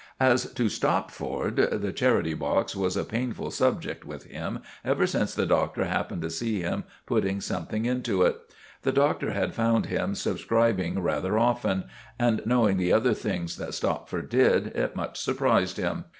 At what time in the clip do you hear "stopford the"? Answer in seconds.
0.67-1.93